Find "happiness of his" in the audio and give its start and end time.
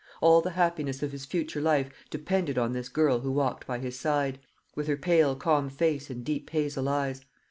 0.57-1.25